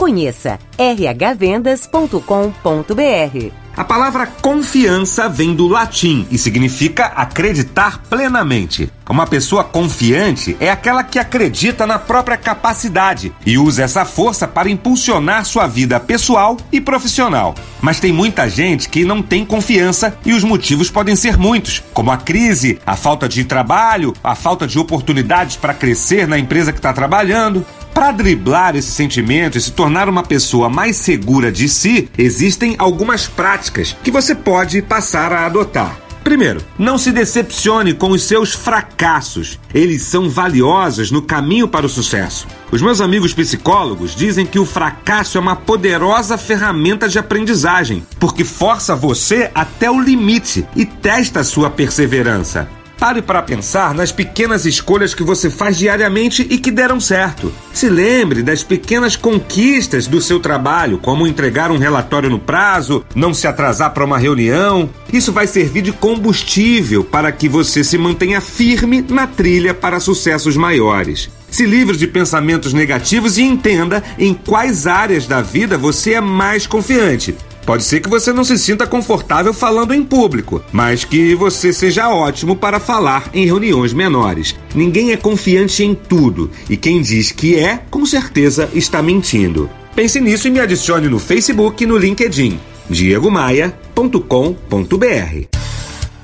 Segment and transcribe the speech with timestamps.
[0.00, 3.52] Conheça rhvendas.com.br.
[3.76, 8.90] A palavra confiança vem do latim e significa acreditar plenamente.
[9.08, 14.70] Uma pessoa confiante é aquela que acredita na própria capacidade e usa essa força para
[14.70, 17.54] impulsionar sua vida pessoal e profissional.
[17.82, 22.10] Mas tem muita gente que não tem confiança e os motivos podem ser muitos, como
[22.10, 26.78] a crise, a falta de trabalho, a falta de oportunidades para crescer na empresa que
[26.78, 27.66] está trabalhando.
[28.00, 33.26] Para driblar esse sentimento e se tornar uma pessoa mais segura de si, existem algumas
[33.26, 35.98] práticas que você pode passar a adotar.
[36.24, 39.60] Primeiro, não se decepcione com os seus fracassos.
[39.74, 42.46] Eles são valiosos no caminho para o sucesso.
[42.72, 48.44] Os meus amigos psicólogos dizem que o fracasso é uma poderosa ferramenta de aprendizagem, porque
[48.44, 52.66] força você até o limite e testa sua perseverança.
[53.00, 57.50] Pare para pensar nas pequenas escolhas que você faz diariamente e que deram certo.
[57.72, 63.32] Se lembre das pequenas conquistas do seu trabalho, como entregar um relatório no prazo, não
[63.32, 64.90] se atrasar para uma reunião.
[65.10, 70.54] Isso vai servir de combustível para que você se mantenha firme na trilha para sucessos
[70.54, 71.30] maiores.
[71.50, 76.66] Se livre de pensamentos negativos e entenda em quais áreas da vida você é mais
[76.66, 77.34] confiante.
[77.66, 82.08] Pode ser que você não se sinta confortável falando em público, mas que você seja
[82.08, 84.56] ótimo para falar em reuniões menores.
[84.74, 89.70] Ninguém é confiante em tudo, e quem diz que é, com certeza está mentindo.
[89.94, 92.58] Pense nisso e me adicione no Facebook e no LinkedIn.
[92.88, 95.58] diegomaia.com.br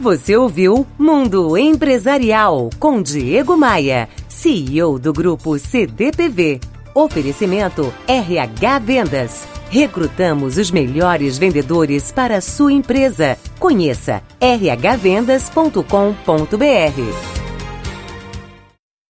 [0.01, 4.09] Você ouviu Mundo Empresarial com Diego Maia,
[4.47, 6.61] CEO do grupo CDPV.
[6.95, 9.49] Oferecimento RH Vendas.
[9.69, 13.37] Recrutamos os melhores vendedores para a sua empresa.
[13.59, 17.36] Conheça rhvendas.com.br.